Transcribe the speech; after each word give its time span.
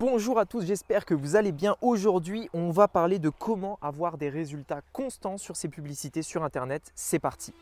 Bonjour 0.00 0.38
à 0.38 0.46
tous, 0.46 0.64
j'espère 0.64 1.04
que 1.04 1.12
vous 1.12 1.34
allez 1.34 1.50
bien. 1.50 1.74
Aujourd'hui, 1.80 2.48
on 2.54 2.70
va 2.70 2.86
parler 2.86 3.18
de 3.18 3.30
comment 3.30 3.80
avoir 3.82 4.16
des 4.16 4.28
résultats 4.28 4.80
constants 4.92 5.38
sur 5.38 5.56
ses 5.56 5.66
publicités 5.66 6.22
sur 6.22 6.44
Internet. 6.44 6.92
C'est 6.94 7.18
parti. 7.18 7.52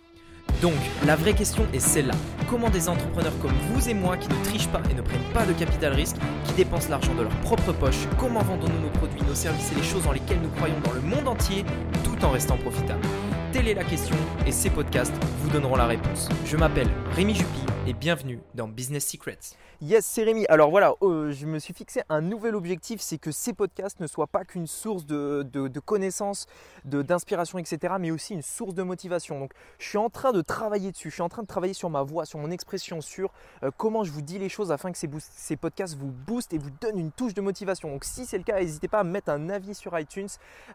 Donc, 0.60 0.75
la 1.07 1.17
vraie 1.17 1.33
question 1.33 1.67
est 1.72 1.80
celle-là. 1.80 2.12
Comment 2.50 2.68
des 2.68 2.91
entrepreneurs 2.91 3.33
comme 3.41 3.54
vous 3.70 3.88
et 3.88 3.94
moi 3.94 4.18
qui 4.18 4.28
ne 4.28 4.44
trichent 4.44 4.68
pas 4.68 4.83
et 4.91 4.94
ne 4.94 5.00
prennent 5.00 5.33
pas 5.33 5.46
de 5.46 5.54
capital 5.54 5.94
risque, 5.94 6.17
qui 6.44 6.52
dépensent 6.52 6.91
l'argent 6.91 7.14
de 7.14 7.22
leur 7.22 7.41
propre 7.41 7.72
poche, 7.72 8.07
comment 8.18 8.43
vendons-nous 8.43 8.80
nos 8.80 8.91
produits, 8.91 9.23
nos 9.23 9.34
services 9.34 9.73
et 9.73 9.77
les 9.77 9.82
choses 9.82 10.05
dans 10.05 10.12
lesquelles 10.12 10.43
nous 10.43 10.50
croyons 10.50 10.80
dans 10.84 10.93
le 10.93 11.00
monde 11.00 11.29
entier, 11.29 11.64
tout 12.05 12.23
en 12.23 12.32
restant 12.32 12.59
profitables? 12.59 13.07
Telle 13.52 13.68
est 13.68 13.74
la 13.74 13.84
question 13.84 14.16
et 14.46 14.52
ces 14.52 14.70
podcasts 14.70 15.14
vous 15.40 15.50
donneront 15.50 15.76
la 15.76 15.86
réponse. 15.86 16.29
Je 16.44 16.56
m'appelle 16.56 16.88
Rémi 17.12 17.34
Jupy 17.34 17.66
et 17.86 17.92
bienvenue 17.92 18.40
dans 18.54 18.66
Business 18.66 19.06
Secrets. 19.06 19.38
Yes, 19.82 20.06
c'est 20.06 20.24
Rémi. 20.24 20.46
Alors 20.48 20.70
voilà, 20.70 20.94
euh, 21.02 21.32
je 21.32 21.44
me 21.44 21.58
suis 21.58 21.74
fixé 21.74 22.00
un 22.08 22.22
nouvel 22.22 22.54
objectif, 22.54 22.98
c'est 23.02 23.18
que 23.18 23.30
ces 23.30 23.52
podcasts 23.52 24.00
ne 24.00 24.06
soient 24.06 24.26
pas 24.26 24.43
qu'une 24.46 24.66
source 24.66 25.04
de, 25.04 25.44
connaissances, 25.85 26.46
d'inspiration, 26.85 27.58
etc., 27.58 27.94
mais 28.00 28.11
aussi 28.11 28.32
une 28.32 28.40
source 28.40 28.72
de 28.72 28.82
motivation. 28.82 29.38
Donc 29.38 29.52
je 29.79 29.86
suis 29.86 29.99
en 29.99 30.08
train 30.08 30.32
de 30.32 30.40
travailler 30.40 30.93
dessus, 30.93 31.10
je 31.10 31.14
suis 31.14 31.22
en 31.22 31.29
train 31.29 31.43
de 31.43 31.46
travailler 31.46 31.74
sur 31.74 31.90
ma 31.90 32.02
voix, 32.02 32.24
sur 32.24 32.38
mon 32.38 32.51
expression, 32.51 33.02
sur 33.02 33.30
euh, 33.63 33.71
comment 33.77 34.02
je 34.02 34.13
vous 34.13 34.23
dis 34.23 34.38
les 34.38 34.49
choses 34.49 34.73
afin 34.73 34.91
que 34.91 34.97
ces, 34.97 35.10
ces, 35.21 35.57
podcasts 35.57 35.95
vous 35.95 36.10
boostent 36.10 36.55
et 36.55 36.59
vous 36.59 36.71
donnent 36.80 36.99
une 36.99 37.13
touche 37.13 37.35
de 37.35 37.43
motivation. 37.43 37.91
Donc 37.91 38.05
si 38.05 38.24
c'est 38.24 38.38
le 38.38 38.45
cas, 38.45 38.59
n'hésitez 38.59 38.88
pas 38.88 39.01
à 39.01 39.05
mettre 39.05 39.29
un 39.29 39.51
avis 39.51 39.74
sur 39.74 39.99
iTunes 39.99 40.29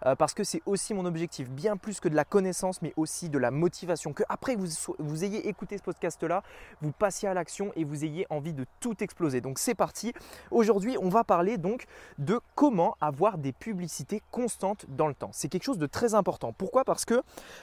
euh, 0.05 0.15
parce 0.15 0.35
que 0.35 0.43
c'est 0.43 0.61
aussi 0.67 0.93
mon 0.93 1.05
objectif, 1.05 1.49
bien 1.49 1.75
plus 1.75 1.99
que 1.99 2.07
de 2.07 2.15
la 2.15 2.23
connaissance, 2.23 2.70
mais 2.81 2.93
aussi 2.95 3.29
de 3.29 3.37
la 3.37 3.51
motivation. 3.51 4.13
Que 4.13 4.23
après 4.29 4.55
vous, 4.55 4.67
vous 4.99 5.23
ayez 5.23 5.47
écouté 5.47 5.77
ce 5.77 5.83
podcast-là, 5.83 6.43
vous 6.81 6.91
passiez 6.91 7.27
à 7.27 7.33
l'action 7.33 7.71
et 7.75 7.83
vous 7.83 8.05
ayez 8.05 8.25
envie 8.29 8.53
de 8.53 8.65
tout 8.79 9.03
exploser. 9.03 9.41
Donc 9.41 9.59
c'est 9.59 9.75
parti. 9.75 10.13
Aujourd'hui, 10.51 10.97
on 11.01 11.09
va 11.09 11.23
parler 11.23 11.57
donc 11.57 11.85
de 12.17 12.39
comment 12.55 12.95
avoir 13.01 13.37
des 13.37 13.51
publicités 13.51 14.21
constantes 14.31 14.85
dans 14.89 15.07
le 15.07 15.13
temps. 15.13 15.31
C'est 15.33 15.49
quelque 15.49 15.63
chose 15.63 15.77
de 15.77 15.87
très 15.87 16.13
important. 16.13 16.53
Pourquoi? 16.53 16.83
Parce 16.83 17.05
que 17.05 17.21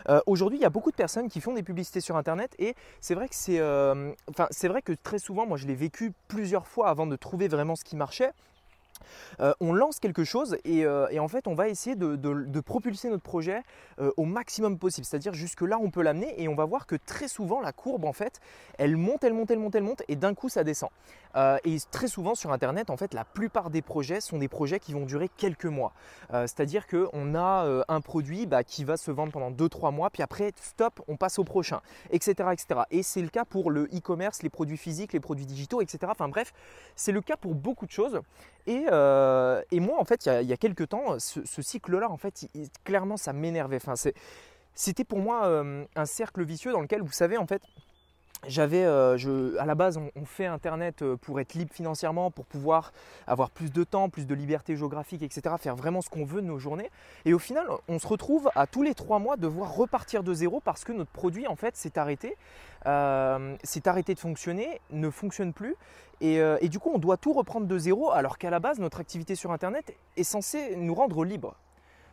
euh, 0.08 0.20
aujourd'hui, 0.26 0.58
il 0.58 0.62
y 0.62 0.66
a 0.66 0.70
beaucoup 0.70 0.90
de 0.90 0.96
personnes 0.96 1.28
qui 1.28 1.40
font 1.40 1.54
des 1.54 1.62
publicités 1.62 2.00
sur 2.00 2.16
Internet 2.16 2.54
et 2.58 2.74
c'est 3.00 3.14
vrai 3.14 3.28
que 3.28 3.34
c'est, 3.34 3.58
euh, 3.58 4.12
enfin, 4.28 4.46
c'est 4.50 4.68
vrai 4.68 4.82
que 4.82 4.92
très 4.92 5.18
souvent, 5.18 5.46
moi, 5.46 5.56
je 5.56 5.66
l'ai 5.66 5.74
vécu 5.74 6.12
plusieurs 6.28 6.66
fois 6.66 6.88
avant 6.88 7.06
de 7.06 7.16
trouver 7.16 7.48
vraiment 7.48 7.76
ce 7.76 7.84
qui 7.84 7.96
marchait. 7.96 8.32
Euh, 9.40 9.52
on 9.60 9.72
lance 9.72 10.00
quelque 10.00 10.24
chose 10.24 10.56
et, 10.64 10.84
euh, 10.84 11.06
en 11.18 11.28
fait 11.28 11.46
on 11.46 11.54
va 11.54 11.68
essayer 11.68 11.96
de, 11.96 12.60
propulser 12.60 13.08
notre 13.08 13.22
projet 13.22 13.62
euh, 14.00 14.10
au 14.16 14.24
maximum 14.24 14.78
possible. 14.78 15.04
C'est-à-dire 15.04 15.32
jusque 15.32 15.62
là 15.62 15.78
on 15.80 15.90
peut 15.90 16.02
l'amener 16.02 16.40
et 16.42 16.48
on 16.48 16.54
va 16.54 16.64
voir 16.64 16.86
que 16.86 16.96
très 16.96 17.28
souvent 17.28 17.60
la 17.60 17.72
courbe 17.72 18.04
en 18.04 18.12
fait 18.12 18.40
elle 18.78 18.96
monte, 18.96 19.24
elle 19.24 19.32
monte, 19.32 19.50
elle 19.50 19.58
monte, 19.58 19.74
elle 19.74 19.82
monte 19.82 20.02
et 20.08 20.16
d'un 20.16 20.34
coup 20.34 20.48
ça 20.48 20.64
descend. 20.64 20.90
et 21.64 21.76
très 21.90 22.08
souvent 22.08 22.34
sur 22.34 22.52
internet 22.52 22.90
en 22.90 22.96
fait 22.96 23.14
la 23.14 23.24
plupart 23.24 23.70
des 23.70 23.82
projets 23.82 24.20
sont 24.20 24.38
des 24.38 24.48
projets 24.48 24.80
qui 24.80 24.92
vont 24.92 25.06
durer 25.06 25.28
quelques 25.28 25.66
mois. 25.66 25.92
C'est-à-dire 26.30 26.86
qu'on 26.86 27.34
a 27.34 27.84
un 27.88 28.00
produit 28.00 28.46
bah, 28.46 28.64
qui 28.64 28.84
va 28.84 28.96
se 28.96 29.10
vendre 29.10 29.32
pendant 29.32 29.50
2-3 29.50 29.94
mois 29.94 30.10
puis 30.10 30.22
après 30.22 30.52
stop 30.60 31.00
on 31.08 31.16
passe 31.16 31.38
au 31.38 31.44
prochain 31.44 31.80
etc. 32.10 32.50
etc. 32.52 32.80
Et 32.90 33.02
c'est 33.02 33.22
le 33.22 33.28
cas 33.28 33.44
pour 33.44 33.70
le 33.70 33.84
e-commerce, 33.94 34.42
les 34.42 34.50
produits 34.50 34.76
physiques, 34.76 35.12
les 35.12 35.20
produits 35.20 35.46
digitaux 35.46 35.80
etc. 35.80 35.98
Enfin 36.08 36.28
bref 36.28 36.52
c'est 36.96 37.12
le 37.12 37.20
cas 37.20 37.36
pour 37.36 37.54
beaucoup 37.54 37.86
de 37.86 37.90
choses. 37.90 38.20
Et, 38.68 38.84
euh, 38.92 39.62
et 39.70 39.80
moi, 39.80 39.98
en 39.98 40.04
fait, 40.04 40.26
il 40.26 40.46
y 40.46 40.52
a, 40.52 40.56
quelques 40.58 40.90
temps, 40.90 41.18
ce, 41.18 41.62
cycle-là, 41.62 42.10
en 42.10 42.18
fait, 42.18 42.46
clairement, 42.84 43.16
ça 43.16 43.32
m'énervait. 43.32 43.76
Enfin, 43.76 43.94
c'était 44.74 45.04
pour 45.04 45.20
moi 45.20 45.46
euh, 45.46 45.86
un 45.96 46.04
cercle 46.04 46.44
vicieux 46.44 46.72
dans 46.72 46.82
lequel, 46.82 47.00
vous 47.00 47.10
savez, 47.10 47.38
en 47.38 47.46
fait, 47.46 47.62
j'avais, 48.46 48.84
euh, 48.84 49.56
à 49.58 49.66
la 49.66 49.74
base, 49.74 49.98
on, 49.98 50.24
fait 50.24 50.46
Internet 50.46 51.02
euh, 51.02 51.16
pour 51.16 51.40
être 51.40 51.54
libre 51.54 51.72
financièrement, 51.72 52.30
pour 52.30 52.46
pouvoir 52.46 52.92
avoir 53.26 53.50
plus 53.50 53.72
de 53.72 53.82
temps, 53.84 54.08
plus 54.08 54.26
de 54.26 54.34
liberté 54.34 54.76
géographique, 54.76 55.22
etc., 55.22 55.56
faire 55.58 55.74
vraiment 55.74 56.00
ce 56.02 56.08
qu'on 56.08 56.24
veut 56.24 56.40
de 56.40 56.46
nos 56.46 56.58
journées. 56.58 56.90
Et 57.24 57.34
au 57.34 57.38
final, 57.38 57.66
on 57.88 57.98
se 57.98 58.06
retrouve 58.06 58.50
à 58.54 58.66
tous 58.66 58.82
les 58.82 58.94
trois 58.94 59.18
mois 59.18 59.36
devoir 59.36 59.74
repartir 59.74 60.22
de 60.22 60.32
zéro 60.32 60.60
parce 60.60 60.84
que 60.84 60.92
notre 60.92 61.10
produit, 61.10 61.46
en 61.46 61.56
fait, 61.56 61.76
s'est 61.76 61.98
arrêté, 61.98 62.36
euh, 62.86 63.56
s'est 63.64 63.88
arrêté 63.88 64.14
de 64.14 64.20
fonctionner, 64.20 64.80
ne 64.90 65.10
fonctionne 65.10 65.52
plus. 65.52 65.74
Et, 66.20 66.38
et 66.38 66.68
du 66.68 66.80
coup, 66.80 66.90
on 66.92 66.98
doit 66.98 67.16
tout 67.16 67.32
reprendre 67.32 67.68
de 67.68 67.78
zéro 67.78 68.10
alors 68.10 68.38
qu'à 68.38 68.50
la 68.50 68.58
base, 68.58 68.80
notre 68.80 68.98
activité 68.98 69.36
sur 69.36 69.52
Internet 69.52 69.94
est 70.16 70.24
censée 70.24 70.74
nous 70.74 70.92
rendre 70.92 71.24
libres. 71.24 71.54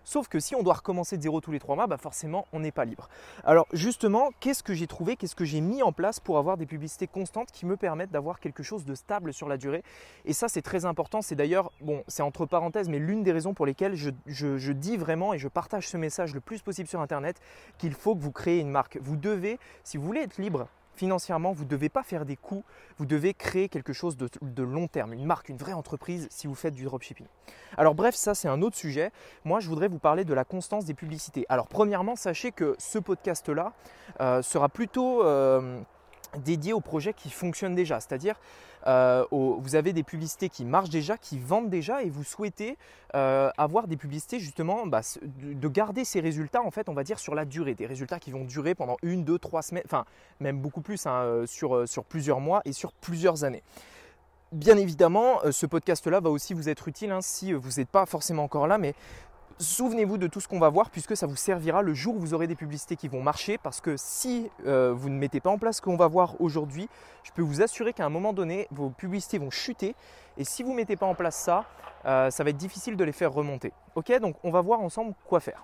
Sauf 0.06 0.28
que 0.28 0.40
si 0.40 0.56
on 0.56 0.64
doit 0.64 0.76
recommencer 0.76 1.18
de 1.18 1.24
zéro 1.24 1.42
tous 1.42 1.52
les 1.52 1.60
trois 1.60 1.76
mois, 1.76 1.88
bah 1.88 1.98
forcément 1.98 2.46
on 2.54 2.60
n'est 2.60 2.72
pas 2.72 2.86
libre. 2.86 3.10
Alors 3.44 3.68
justement, 3.74 4.30
qu'est-ce 4.40 4.64
que 4.64 4.74
j'ai 4.74 4.88
trouvé, 4.88 5.16
qu'est-ce 5.18 5.36
que 5.36 5.46
j'ai 5.46 5.62
mis 5.62 5.82
en 5.82 5.92
place 5.92 6.20
pour 6.20 6.38
avoir 6.38 6.58
des 6.58 6.68
publicités 6.68 7.08
constantes 7.08 7.52
qui 7.52 7.66
me 7.66 7.76
permettent 7.76 8.12
d'avoir 8.12 8.40
quelque 8.40 8.64
chose 8.64 8.86
de 8.86 8.94
stable 8.94 9.34
sur 9.34 9.50
la 9.50 9.58
durée? 9.58 9.84
Et 10.24 10.34
ça 10.34 10.48
c'est 10.48 10.62
très 10.62 10.86
important, 10.86 11.22
c'est 11.22 11.36
d'ailleurs, 11.36 11.72
bon 11.82 12.04
c'est 12.08 12.22
entre 12.22 12.46
parenthèses, 12.46 12.88
mais 12.88 13.00
l'une 13.00 13.24
des 13.24 13.32
raisons 13.32 13.56
pour 13.56 13.66
lesquelles 13.66 13.96
je, 13.96 14.72
dis 14.72 14.98
vraiment 14.98 15.34
et 15.34 15.40
je 15.40 15.48
partage 15.48 15.88
ce 15.88 15.98
message 15.98 16.34
le 16.36 16.40
plus 16.40 16.62
possible 16.62 16.88
sur 16.88 17.02
Internet 17.02 17.42
qu'il 17.80 17.94
faut 17.94 18.16
que 18.16 18.22
vous 18.22 18.32
créez 18.32 18.60
une 18.60 18.70
marque. 18.70 19.00
Vous 19.02 19.16
devez, 19.16 19.60
si 19.84 19.98
vous 19.98 20.06
voulez 20.06 20.22
être 20.22 20.38
libre, 20.38 20.68
financièrement, 20.96 21.52
vous 21.52 21.64
ne 21.64 21.70
devez 21.70 21.90
pas 21.90 22.04
faire 22.04 22.26
des 22.26 22.36
coûts, 22.36 22.64
vous 22.98 23.06
devez 23.06 23.34
créer 23.34 23.70
quelque 23.70 23.94
chose 23.94 24.18
de, 24.18 24.64
long 24.64 24.88
terme, 24.88 25.14
une 25.14 25.26
marque, 25.26 25.50
une 25.50 25.58
vraie 25.58 25.74
entreprise 25.74 26.28
si 26.30 26.48
vous 26.48 26.56
faites 26.56 26.74
du 26.74 26.86
dropshipping. 26.86 27.28
Alors 27.78 27.96
bref, 27.96 28.16
ça 28.16 28.36
c'est 28.36 28.48
un 28.48 28.62
autre 28.62 28.76
sujet. 28.76 29.12
Moi, 29.44 29.60
je 29.60 29.68
voudrais 29.68 29.88
vous 29.88 30.00
parler 30.00 30.24
de 30.24 30.34
la 30.34 30.44
constance 30.44 30.86
des 30.86 30.94
publicités. 30.94 31.46
Alors 31.50 31.68
premièrement, 31.68 32.16
sachez 32.16 32.52
que 32.52 32.76
ce 32.80 33.00
podcast-là 33.00 33.74
euh, 34.22 34.42
sera 34.42 34.70
plutôt... 34.70 35.24
Euh, 35.24 35.82
dédié 36.38 36.74
aux 36.74 36.82
projets 36.82 37.14
qui 37.14 37.30
fonctionnent 37.30 37.76
déjà, 37.76 38.00
c'est-à-dire 38.00 38.36
euh, 38.88 39.26
vous 39.32 39.76
avez 39.76 39.94
des 39.94 40.04
publicités 40.04 40.50
qui 40.50 40.64
marchent 40.64 40.90
déjà, 40.90 41.18
qui 41.18 41.40
vendent 41.40 41.70
déjà 41.70 42.04
et 42.04 42.10
vous 42.10 42.24
souhaitez 42.24 42.78
euh, 43.16 43.50
avoir 43.58 43.88
des 43.88 43.98
publicités 43.98 44.40
justement, 44.40 44.86
bah, 44.86 45.02
de 45.24 45.68
garder 45.68 46.06
ces 46.06 46.20
résultats 46.20 46.62
en 46.62 46.72
fait 46.72 46.88
on 46.88 46.94
va 46.94 47.04
dire 47.04 47.18
sur 47.18 47.34
la 47.34 47.46
durée, 47.46 47.74
des 47.74 47.88
résultats 47.88 48.20
qui 48.20 48.32
vont 48.32 48.44
durer 48.44 48.76
pendant 48.76 48.98
une, 49.02 49.24
deux, 49.24 49.40
trois 49.40 49.62
semaines, 49.62 49.84
enfin 49.86 50.06
même 50.40 50.60
beaucoup 50.60 50.82
plus 50.82 51.06
hein, 51.08 51.24
euh, 51.24 51.46
sur, 51.48 52.04
plusieurs 52.08 52.40
mois 52.40 52.62
et 52.66 52.74
sur 52.74 52.94
plusieurs 52.94 53.44
années. 53.44 53.64
Bien 54.52 54.78
évidemment, 54.78 55.40
ce 55.52 55.66
podcast-là 55.66 56.20
va 56.20 56.30
aussi 56.30 56.54
vous 56.54 56.70
être 56.70 56.88
utile 56.88 57.12
hein, 57.12 57.20
si 57.22 57.52
vous 57.52 57.72
n'êtes 57.78 57.90
pas 57.90 58.06
forcément 58.06 58.44
encore 58.44 58.68
là, 58.68 58.78
mais 58.78 58.94
Souvenez-vous 59.58 60.18
de 60.18 60.28
tout 60.28 60.42
ce 60.42 60.50
qu'on 60.50 60.60
va 60.60 60.68
voir 60.68 60.90
puisque 60.90 61.16
ça 61.16 61.28
vous 61.28 61.38
servira 61.38 61.82
le 61.82 61.94
jour 61.94 62.18
où 62.18 62.20
vous 62.20 62.34
aurez 62.34 62.46
des 62.46 62.58
publicités 62.58 62.98
qui 62.98 63.08
vont 63.08 63.22
marcher 63.22 63.58
parce 63.58 63.80
que 63.80 63.96
si 63.96 64.52
euh, 64.66 64.94
vous 64.94 65.08
ne 65.10 65.18
mettez 65.18 65.40
pas 65.40 65.50
en 65.50 65.58
place 65.58 65.78
ce 65.78 65.82
qu'on 65.82 65.96
va 65.96 66.08
voir 66.08 66.36
aujourd'hui, 66.42 66.90
je 67.24 67.32
peux 67.32 67.42
vous 67.42 67.62
assurer 67.62 67.94
qu'à 67.94 68.06
un 68.06 68.10
moment 68.10 68.34
donné, 68.34 68.68
vos 68.72 68.90
publicités 68.90 69.38
vont 69.38 69.50
chuter 69.50 69.96
et 70.38 70.44
si 70.44 70.62
vous 70.62 70.72
ne 70.72 70.76
mettez 70.76 70.98
pas 70.98 71.06
en 71.06 71.16
place 71.16 71.38
ça, 71.38 71.64
euh, 72.06 72.30
ça 72.32 72.44
va 72.44 72.50
être 72.50 72.58
difficile 72.58 72.98
de 72.98 73.04
les 73.06 73.14
faire 73.14 73.32
remonter. 73.32 73.72
Ok, 73.96 74.12
donc 74.20 74.36
on 74.44 74.52
va 74.52 74.60
voir 74.60 74.82
ensemble 74.82 75.14
quoi 75.26 75.40
faire. 75.40 75.64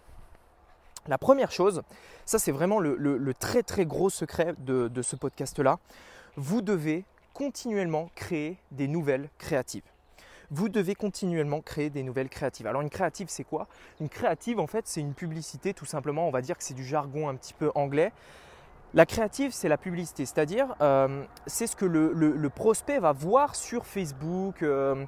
La 1.08 1.18
première 1.18 1.52
chose, 1.52 1.82
ça 2.26 2.40
c'est 2.40 2.54
vraiment 2.54 2.80
le, 2.80 3.34
très 3.38 3.62
très 3.62 3.86
gros 3.86 4.10
secret 4.10 4.56
de 4.58 5.02
ce 5.02 5.18
podcast-là, 5.18 5.80
vous 6.38 6.62
devez 6.62 7.04
continuellement 7.34 8.10
créer 8.16 8.58
des 8.72 8.88
nouvelles 8.88 9.30
créatives 9.38 9.84
vous 10.52 10.70
devez 10.70 10.96
continuellement 10.96 11.62
créer 11.62 11.90
des 11.90 12.04
nouvelles 12.04 12.30
créatives. 12.30 12.68
Alors 12.68 12.82
une 12.82 12.90
créative, 12.90 13.28
c'est 13.30 13.46
quoi? 13.46 13.68
Une 14.00 14.10
créative, 14.10 14.60
en 14.60 14.68
fait, 14.68 14.88
c'est 14.88 15.00
une 15.00 15.14
publicité, 15.14 15.74
tout 15.74 15.86
simplement, 15.86 16.28
on 16.28 16.32
va 16.32 16.42
dire 16.42 16.58
que 16.58 16.64
c'est 16.64 16.74
du 16.74 16.84
jargon 16.84 17.30
un 17.30 17.36
petit 17.36 17.54
peu 17.54 17.72
anglais. 17.74 18.12
La 18.94 19.06
créative, 19.06 19.52
c'est 19.54 19.70
la 19.70 19.78
publicité, 19.78 20.26
c'est-à-dire 20.26 20.76
euh, 20.82 21.24
c'est 21.48 21.66
ce 21.66 21.78
que 21.78 21.86
le, 21.86 22.50
prospect 22.50 23.00
va 23.00 23.14
voir 23.14 23.56
sur 23.56 23.86
Facebook, 23.86 24.64
euh, 24.64 25.06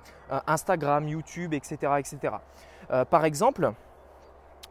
Instagram, 0.48 1.06
YouTube, 1.06 1.54
etc. 1.54 1.94
etc. 2.00 2.36
Euh, 2.92 3.04
par 3.04 3.26
exemple, 3.26 3.74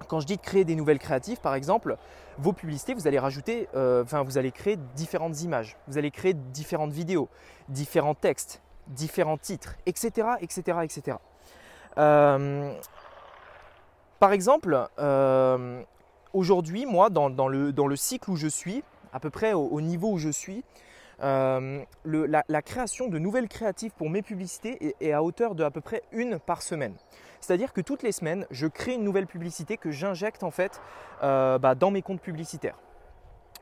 quand 0.09 0.21
je 0.21 0.27
dis 0.27 0.38
de 0.38 0.43
créer 0.43 0.65
des 0.65 0.75
nouvelles 0.75 0.99
créatives, 0.99 1.41
par 1.41 1.55
exemple, 1.55 1.99
vos 2.38 2.55
publicités, 2.55 2.94
vous 2.94 3.06
allez 3.06 3.19
rajouter, 3.19 3.69
enfin, 3.75 4.22
vous 4.22 4.38
allez 4.38 4.50
créer 4.50 4.77
différentes 4.97 5.43
images, 5.43 5.77
vous 5.87 5.99
allez 5.99 6.11
créer 6.11 6.32
différentes 6.32 6.93
vidéos, 6.93 7.28
différents 7.69 8.15
textes, 8.15 8.62
différents 8.88 9.38
titres, 9.38 9.76
etc. 9.87 10.28
etc., 10.41 10.78
etc. 10.82 11.16
par 14.19 14.32
exemple, 14.32 14.88
euh, 14.99 15.82
aujourd'hui, 16.32 16.87
moi, 16.87 17.11
dans, 17.11 17.29
le, 17.49 17.96
cycle 17.96 18.31
où 18.31 18.37
je 18.37 18.49
suis, 18.49 18.82
à 19.12 19.20
peu 19.20 19.31
près 19.31 19.52
au, 19.52 19.81
niveau 19.81 20.12
où 20.12 20.19
je 20.19 20.31
suis, 20.31 20.64
euh, 21.23 21.82
la, 22.05 22.62
création 22.62 23.08
de 23.08 23.19
nouvelles 23.19 23.49
créatives 23.49 23.93
pour 23.93 24.11
mes 24.11 24.23
publicités 24.23 24.94
est, 25.00 25.12
à 25.12 25.23
hauteur 25.23 25.55
de 25.55 25.62
à 25.62 25.70
peu 25.70 25.81
près 25.81 26.02
une 26.12 26.38
par 26.38 26.62
semaine. 26.62 26.94
C'est-à-dire 27.40 27.73
que 27.73 27.81
toutes 27.81 28.02
les 28.02 28.12
semaines, 28.12 28.46
je 28.50 28.67
crée 28.67 28.94
une 28.94 29.05
nouvelle 29.05 29.26
publicité 29.26 29.76
que 29.76 29.90
j'injecte 29.90 30.43
en 30.43 30.50
fait 30.50 30.81
euh, 31.23 31.58
bah, 31.58 31.75
dans 31.75 31.90
mes 31.90 32.02
comptes 32.02 32.20
publicitaires. 32.20 32.76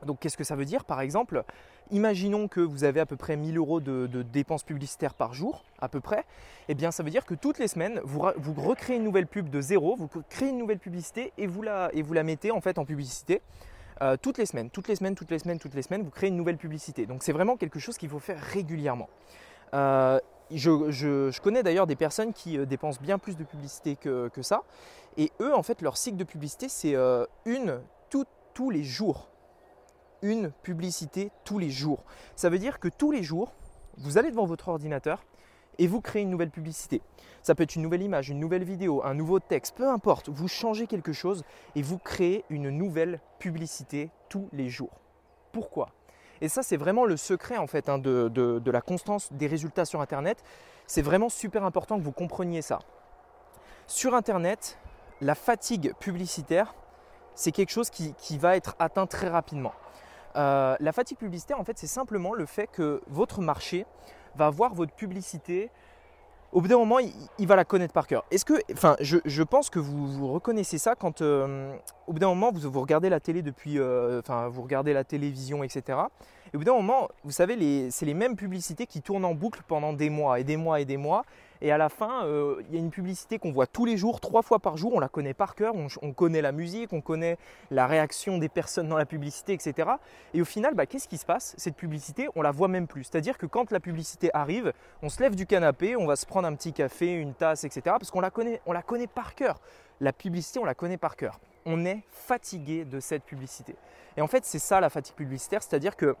Donc 0.05 0.19
qu'est-ce 0.19 0.37
que 0.37 0.43
ça 0.43 0.55
veut 0.55 0.65
dire? 0.65 0.85
Par 0.85 1.01
exemple, 1.01 1.43
imaginons 1.91 2.47
que 2.47 2.59
vous 2.59 2.83
avez 2.83 2.99
à 2.99 3.05
peu 3.05 3.15
près 3.15 3.35
1000 3.35 3.57
euros 3.57 3.79
de, 3.79 4.07
dépenses 4.23 4.63
publicitaires 4.63 5.13
par 5.13 5.33
jour, 5.33 5.63
à 5.79 5.89
peu 5.89 5.99
près. 5.99 6.25
Eh 6.67 6.75
bien, 6.75 6.91
ça 6.91 7.03
veut 7.03 7.09
dire 7.09 7.25
que 7.25 7.35
toutes 7.35 7.59
les 7.59 7.67
semaines, 7.67 8.01
vous, 8.03 8.21
recréez 8.57 8.97
une 8.97 9.03
nouvelle 9.03 9.27
pub 9.27 9.49
de 9.49 9.61
zéro, 9.61 9.95
vous 9.95 10.09
créez 10.29 10.49
une 10.49 10.57
nouvelle 10.57 10.79
publicité 10.79 11.33
et 11.37 11.47
vous 11.47 11.61
la, 11.61 11.91
mettez 12.23 12.51
en 12.51 12.61
fait 12.61 12.77
en 12.77 12.85
publicité. 12.85 13.41
Euh, 14.01 14.17
toutes 14.19 14.39
les 14.39 14.47
semaines, 14.47 14.71
toutes 14.71 14.87
les 14.87 14.95
semaines, 14.95 15.15
toutes 15.15 15.29
les 15.29 15.39
semaines, 15.39 15.59
toutes 15.59 15.75
les 15.75 15.83
semaines, 15.83 16.01
vous 16.01 16.09
créez 16.09 16.29
une 16.29 16.37
nouvelle 16.37 16.57
publicité. 16.57 17.05
Donc 17.05 17.21
c'est 17.21 17.33
vraiment 17.33 17.55
quelque 17.55 17.79
chose 17.79 17.97
qu'il 17.97 18.09
faut 18.09 18.19
faire 18.19 18.39
régulièrement. 18.39 19.09
Euh, 19.75 20.19
je, 20.49 21.39
connais 21.39 21.61
d'ailleurs 21.61 21.85
des 21.85 21.95
personnes 21.95 22.33
qui 22.33 22.57
euh, 22.57 22.65
dépensent 22.65 22.99
bien 22.99 23.19
plus 23.19 23.37
de 23.37 23.43
publicité 23.43 23.95
que, 23.95 24.29
ça. 24.41 24.63
Et 25.17 25.31
eux, 25.39 25.53
en 25.53 25.61
fait, 25.61 25.81
leur 25.81 25.97
cycle 25.97 26.17
de 26.17 26.23
publicité, 26.23 26.67
c'est 26.67 26.95
une 27.45 27.79
tous 28.53 28.69
les 28.69 28.83
jours. 28.83 29.29
Une 30.21 30.51
publicité 30.63 31.31
tous 31.43 31.59
les 31.59 31.69
jours. 31.69 32.03
Ça 32.35 32.49
veut 32.49 32.59
dire 32.59 32.79
que 32.79 32.87
tous 32.87 33.11
les 33.11 33.23
jours, 33.23 33.53
vous 33.97 34.17
allez 34.17 34.31
devant 34.31 34.45
votre 34.45 34.69
ordinateur 34.69 35.23
et 35.77 35.87
vous 35.87 36.01
créez 36.01 36.21
une 36.21 36.29
nouvelle 36.29 36.51
publicité. 36.51 37.01
Ça 37.41 37.55
peut 37.55 37.63
être 37.63 37.75
une 37.75 37.81
nouvelle 37.81 38.03
image, 38.03 38.29
une 38.29 38.39
nouvelle 38.39 38.63
vidéo, 38.63 39.01
un 39.03 39.13
nouveau 39.13 39.39
texte, 39.39 39.75
peu 39.75 39.87
importe. 39.87 40.29
Vous 40.29 40.47
changez 40.47 40.85
quelque 40.85 41.13
chose 41.13 41.43
et 41.75 41.81
vous 41.81 41.97
créez 41.97 42.45
une 42.49 42.69
nouvelle 42.69 43.19
publicité 43.39 44.11
tous 44.29 44.47
les 44.53 44.69
jours. 44.69 44.99
Pourquoi? 45.51 45.89
Et 46.41 46.49
ça, 46.49 46.63
c'est 46.63 46.77
vraiment 46.77 47.05
le 47.05 47.17
secret 47.17 47.57
en 47.57 47.67
fait 47.67 47.87
hein, 47.89 47.99
de, 47.99 48.61
la 48.65 48.81
constance 48.81 49.31
des 49.31 49.47
résultats 49.47 49.85
sur 49.85 50.01
Internet. 50.01 50.43
C'est 50.87 51.01
vraiment 51.03 51.29
super 51.29 51.63
important 51.63 51.97
que 51.97 52.03
vous 52.03 52.11
compreniez 52.11 52.61
ça. 52.61 52.79
Sur 53.87 54.15
Internet, 54.15 54.77
la 55.21 55.35
fatigue 55.35 55.93
publicitaire, 55.99 56.73
c'est 57.35 57.51
quelque 57.51 57.71
chose 57.71 57.89
qui, 57.89 58.37
va 58.37 58.55
être 58.55 58.75
atteint 58.79 59.05
très 59.05 59.29
rapidement. 59.29 59.73
Euh, 60.35 60.75
la 60.79 60.91
fatigue 60.91 61.17
publicitaire, 61.17 61.59
en 61.59 61.63
fait, 61.63 61.77
c'est 61.77 61.87
simplement 61.87 62.33
le 62.33 62.45
fait 62.45 62.67
que 62.67 63.01
votre 63.07 63.41
marché 63.41 63.85
va 64.35 64.49
voir 64.49 64.73
votre 64.73 64.93
publicité. 64.93 65.69
Au 66.51 66.59
bout 66.59 66.67
d'un 66.67 66.77
moment, 66.77 66.99
il, 66.99 67.47
va 67.47 67.55
la 67.55 67.63
connaître 67.63 67.93
par 67.93 68.07
cœur. 68.07 68.25
Est-ce 68.29 68.43
que, 68.43 68.53
enfin, 68.73 68.97
je, 68.99 69.43
pense 69.43 69.69
que 69.69 69.79
vous, 69.79 70.07
vous 70.07 70.33
reconnaissez 70.33 70.77
ça 70.77 70.95
quand, 70.95 71.21
euh, 71.21 71.73
au 72.07 72.13
bout 72.13 72.19
d'un 72.19 72.27
moment, 72.27 72.51
vous, 72.51 72.81
regardez 72.81 73.09
la 73.09 73.21
télé 73.21 73.41
depuis, 73.41 73.79
euh, 73.79 74.19
enfin, 74.19 74.49
vous 74.49 74.61
regardez 74.61 74.91
la 74.91 75.05
télévision, 75.05 75.63
etc. 75.63 75.97
Et 76.53 76.57
au 76.57 76.59
bout 76.59 76.65
d'un 76.65 76.73
moment, 76.73 77.07
vous 77.23 77.31
savez, 77.31 77.89
c'est 77.89 78.05
les 78.05 78.13
mêmes 78.13 78.35
publicités 78.35 78.85
qui 78.85 79.01
tournent 79.01 79.23
en 79.23 79.33
boucle 79.33 79.61
pendant 79.65 79.93
des 79.93 80.09
mois 80.09 80.41
et 80.41 80.43
des 80.43 80.57
mois 80.57 80.81
et 80.81 80.85
des 80.85 80.97
mois. 80.97 81.23
Et 81.61 81.71
à 81.71 81.77
la 81.77 81.89
fin, 81.89 82.25
euh, 82.25 82.61
il 82.67 82.75
y 82.75 82.77
a 82.77 82.79
une 82.79 82.89
publicité 82.89 83.37
qu'on 83.37 83.51
voit 83.51 83.67
tous 83.67 83.85
les 83.85 83.95
jours, 83.95 84.19
trois 84.19 84.41
fois 84.41 84.59
par 84.59 84.77
jour, 84.77 84.93
on 84.93 84.99
la 84.99 85.09
connaît 85.09 85.35
par 85.35 85.53
cœur, 85.53 85.73
on, 85.75 86.13
connaît 86.13 86.41
la 86.41 86.51
musique, 86.51 86.91
on 86.91 87.01
connaît 87.01 87.37
la 87.69 87.85
réaction 87.85 88.39
des 88.39 88.49
personnes 88.49 88.89
dans 88.89 88.97
la 88.97 89.05
publicité, 89.05 89.53
etc. 89.53 89.91
Et 90.33 90.41
au 90.41 90.45
final, 90.45 90.73
bah, 90.73 90.87
qu'est-ce 90.87 91.07
qui 91.07 91.17
se 91.17 91.25
passe? 91.25 91.53
Cette 91.57 91.75
publicité, 91.75 92.27
on 92.35 92.41
la 92.41 92.51
voit 92.51 92.67
même 92.67 92.87
plus. 92.87 93.03
C'est-à-dire 93.03 93.37
que 93.37 93.45
quand 93.45 93.71
la 93.71 93.79
publicité 93.79 94.31
arrive, 94.33 94.73
on 95.03 95.09
se 95.09 95.21
lève 95.21 95.35
du 95.35 95.45
canapé, 95.45 95.95
on 95.95 96.07
va 96.07 96.15
se 96.15 96.25
prendre 96.25 96.47
un 96.47 96.55
petit 96.55 96.73
café, 96.73 97.13
une 97.13 97.35
tasse, 97.35 97.63
etc. 97.63 97.81
Parce 97.85 98.09
qu'on 98.09 98.21
la 98.21 98.31
connaît, 98.31 98.59
on 98.65 98.73
la 98.73 98.81
connaît 98.81 99.07
par 99.07 99.35
cœur. 99.35 99.59
La 99.99 100.13
publicité, 100.13 100.57
on 100.57 100.65
la 100.65 100.73
connaît 100.73 100.97
par 100.97 101.15
cœur. 101.15 101.39
On 101.65 101.85
est 101.85 102.01
fatigué 102.09 102.85
de 102.85 102.99
cette 102.99 103.23
publicité. 103.23 103.75
Et 104.17 104.21
en 104.21 104.27
fait, 104.27 104.45
c'est 104.45 104.59
ça 104.59 104.79
la 104.79 104.89
fatigue 104.89 105.15
publicitaire, 105.15 105.61
c'est-à-dire 105.61 105.95
que 105.95 106.15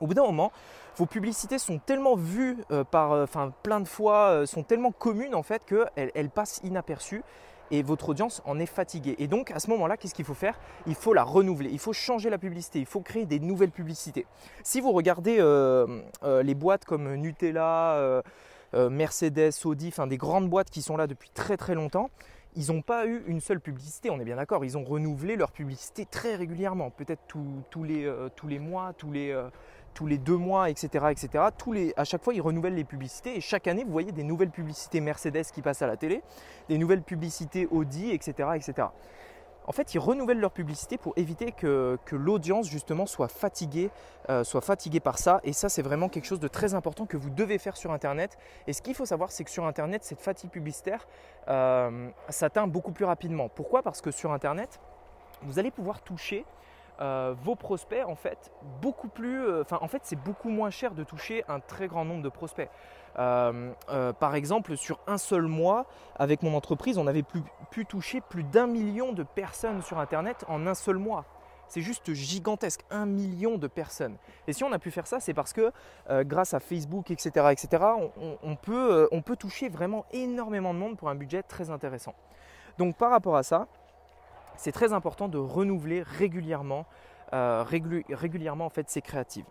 au 0.00 0.06
bout 0.06 0.14
d'un 0.14 0.24
moment, 0.24 0.52
vos 0.96 1.06
publicités 1.06 1.58
sont 1.58 1.78
tellement 1.78 2.14
vues 2.14 2.56
euh, 2.70 2.84
par, 2.84 3.12
euh, 3.12 3.26
plein 3.62 3.80
de 3.80 3.88
fois, 3.88 4.28
euh, 4.28 4.46
sont 4.46 4.62
tellement 4.62 4.92
communes 4.92 5.34
en 5.34 5.42
fait 5.42 5.64
qu'elles 5.64 6.12
elles 6.14 6.30
passent 6.30 6.60
inaperçues 6.62 7.22
et 7.72 7.82
votre 7.82 8.10
audience 8.10 8.42
en 8.44 8.60
est 8.60 8.66
fatiguée. 8.66 9.16
Et 9.18 9.26
donc 9.26 9.50
à 9.50 9.58
ce 9.58 9.70
moment-là, 9.70 9.96
qu'est-ce 9.96 10.14
qu'il 10.14 10.24
faut 10.24 10.34
faire? 10.34 10.58
Il 10.86 10.94
faut 10.94 11.14
la 11.14 11.24
renouveler, 11.24 11.70
il 11.72 11.80
faut 11.80 11.92
changer 11.92 12.30
la 12.30 12.38
publicité, 12.38 12.78
il 12.78 12.86
faut 12.86 13.00
créer 13.00 13.26
des 13.26 13.40
nouvelles 13.40 13.72
publicités. 13.72 14.26
Si 14.62 14.80
vous 14.80 14.92
regardez 14.92 15.38
les 16.22 16.54
boîtes 16.54 16.84
comme 16.84 17.14
Nutella, 17.14 18.22
Mercedes, 18.74 19.52
Audi, 19.64 19.88
enfin 19.88 20.06
des 20.06 20.18
grandes 20.18 20.50
boîtes 20.50 20.68
qui 20.68 20.82
sont 20.82 20.98
là 20.98 21.06
depuis 21.06 21.30
très 21.30 21.56
très 21.56 21.74
longtemps, 21.74 22.10
ils 22.54 22.70
n'ont 22.70 22.82
pas 22.82 23.06
eu 23.06 23.24
une 23.26 23.40
seule 23.40 23.60
publicité, 23.60 24.10
on 24.10 24.20
est 24.20 24.24
bien 24.24 24.36
d'accord, 24.36 24.62
ils 24.62 24.76
ont 24.76 24.84
renouvelé 24.84 25.34
leur 25.34 25.50
publicité 25.50 26.04
très 26.04 26.36
régulièrement, 26.36 26.90
peut-être 26.90 27.22
tous, 27.26 27.82
les, 27.82 28.14
tous 28.36 28.46
les 28.46 28.58
mois, 28.58 28.92
tous 28.92 29.10
les 29.10 29.34
tous 29.94 30.06
les 30.06 30.18
deux 30.18 30.36
mois, 30.36 30.70
etc. 30.70 31.06
etc. 31.10 31.44
À 31.96 32.04
chaque 32.04 32.22
fois, 32.22 32.34
ils 32.34 32.42
renouvellent 32.42 32.74
les 32.74 32.84
publicités 32.84 33.36
et 33.36 33.40
chaque 33.40 33.66
année, 33.66 33.84
vous 33.84 33.92
voyez 33.92 34.12
des 34.12 34.24
nouvelles 34.24 34.50
publicités 34.50 35.00
Mercedes 35.00 35.44
qui 35.52 35.62
passent 35.62 35.82
à 35.82 35.86
la 35.86 35.96
télé, 35.96 36.22
des 36.68 36.78
nouvelles 36.78 37.02
publicités 37.02 37.66
Audi, 37.70 38.10
etc. 38.10 38.50
etc. 38.54 38.88
En 39.66 39.72
fait, 39.72 39.94
ils 39.94 39.98
renouvellent 39.98 40.40
leur 40.40 40.50
publicité 40.50 40.98
pour 40.98 41.14
éviter 41.16 41.52
que, 41.52 41.98
l'audience 42.12 42.68
justement 42.68 43.06
soit 43.06 43.28
fatiguée, 43.28 43.90
euh, 44.28 44.44
soit 44.44 44.60
fatiguée 44.60 45.00
par 45.00 45.18
ça. 45.18 45.40
Et 45.42 45.52
ça, 45.52 45.68
c'est 45.68 45.82
vraiment 45.82 46.08
quelque 46.08 46.26
chose 46.26 46.40
de 46.40 46.48
très 46.48 46.74
important 46.74 47.06
que 47.06 47.16
vous 47.16 47.30
devez 47.30 47.58
faire 47.58 47.76
sur 47.76 47.90
Internet. 47.90 48.36
Et 48.66 48.72
ce 48.72 48.82
qu'il 48.82 48.94
faut 48.94 49.06
savoir, 49.06 49.32
c'est 49.32 49.44
que 49.44 49.50
sur 49.50 49.64
Internet, 49.64 50.04
cette 50.04 50.20
fatigue 50.20 50.50
publicitaire 50.50 51.08
euh, 51.48 52.10
s'atteint 52.28 52.66
beaucoup 52.66 52.92
plus 52.92 53.06
rapidement. 53.06 53.48
Pourquoi? 53.48 53.82
Parce 53.82 54.02
que 54.02 54.10
sur 54.10 54.32
Internet, 54.32 54.80
vous 55.42 55.58
allez 55.58 55.70
pouvoir 55.70 56.02
toucher 56.02 56.44
euh, 57.00 57.34
vos 57.42 57.56
prospects 57.56 58.04
en 58.06 58.14
fait 58.14 58.52
beaucoup 58.80 59.08
plus 59.08 59.44
euh, 59.44 59.62
enfin 59.62 59.78
en 59.80 59.88
fait 59.88 60.02
c'est 60.04 60.14
beaucoup 60.14 60.48
moins 60.48 60.70
cher 60.70 60.94
de 60.94 61.02
toucher 61.02 61.44
un 61.48 61.58
très 61.58 61.88
grand 61.88 62.04
nombre 62.04 62.22
de 62.22 62.28
prospects 62.28 62.70
euh, 63.18 63.72
par 64.20 64.36
exemple 64.36 64.76
sur 64.76 65.00
un 65.08 65.18
seul 65.18 65.42
mois 65.42 65.86
avec 66.14 66.44
mon 66.44 66.54
entreprise 66.56 66.96
on 66.96 67.08
avait 67.08 67.24
pu 67.24 67.86
toucher 67.86 68.20
plus 68.20 68.44
d'un 68.44 68.68
million 68.68 69.12
de 69.12 69.24
personnes 69.24 69.82
sur 69.82 69.98
internet 69.98 70.44
en 70.46 70.68
un 70.68 70.74
seul 70.74 70.98
mois 70.98 71.24
c'est 71.66 71.80
juste 71.80 72.12
gigantesque, 72.12 72.84
un 72.90 73.06
million 73.06 73.56
de 73.56 73.66
personnes. 73.66 74.16
Et 74.46 74.52
si 74.52 74.62
on 74.62 74.72
a 74.72 74.78
pu 74.78 74.90
faire 74.90 75.06
ça, 75.06 75.18
c'est 75.18 75.32
parce 75.32 75.54
que 75.54 75.72
grâce 76.22 76.52
à 76.52 76.60
Facebook, 76.60 77.10
etc., 77.10 77.46
etc., 77.50 77.82
on, 78.42 78.54
peut, 78.54 79.08
on 79.10 79.22
peut 79.22 79.34
toucher 79.34 79.70
vraiment 79.70 80.04
énormément 80.12 80.74
de 80.74 80.78
monde 80.78 80.98
pour 80.98 81.08
un 81.08 81.14
budget 81.14 81.42
très 81.42 81.70
intéressant. 81.70 82.14
Donc 82.76 82.96
par 82.96 83.10
rapport 83.10 83.34
à 83.34 83.42
ça, 83.42 83.66
c'est 84.56 84.72
très 84.72 84.92
important 84.92 85.28
de 85.28 85.38
renouveler 85.38 86.02
régulièrement, 86.02 86.86
euh, 87.32 87.64
régulièrement 87.64 88.66
en 88.66 88.70
fait, 88.70 88.88
ces 88.90 89.02
créatives. 89.02 89.46